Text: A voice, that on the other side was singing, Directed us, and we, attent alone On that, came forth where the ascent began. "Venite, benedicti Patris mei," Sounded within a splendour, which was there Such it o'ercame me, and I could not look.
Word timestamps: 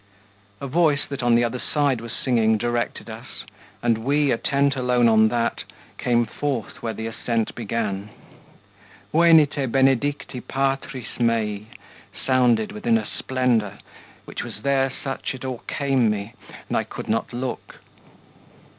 A 0.59 0.65
voice, 0.65 1.05
that 1.09 1.21
on 1.21 1.35
the 1.35 1.43
other 1.43 1.59
side 1.59 2.01
was 2.01 2.11
singing, 2.11 2.57
Directed 2.57 3.07
us, 3.07 3.45
and 3.83 3.99
we, 3.99 4.31
attent 4.31 4.75
alone 4.75 5.07
On 5.07 5.27
that, 5.27 5.63
came 5.99 6.25
forth 6.25 6.81
where 6.81 6.91
the 6.95 7.05
ascent 7.05 7.53
began. 7.53 8.09
"Venite, 9.13 9.71
benedicti 9.71 10.41
Patris 10.41 11.19
mei," 11.19 11.67
Sounded 12.25 12.71
within 12.71 12.97
a 12.97 13.05
splendour, 13.05 13.73
which 14.25 14.43
was 14.43 14.63
there 14.63 14.91
Such 15.03 15.35
it 15.35 15.45
o'ercame 15.45 16.09
me, 16.09 16.33
and 16.67 16.75
I 16.77 16.83
could 16.83 17.07
not 17.07 17.31
look. 17.31 17.75